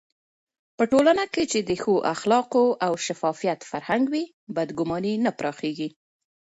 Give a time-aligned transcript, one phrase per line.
[0.77, 4.23] په ټولنه کې چې د ښو اخلاقو او شفافيت فرهنګ وي،
[4.55, 5.89] بدګماني نه پراخېږي.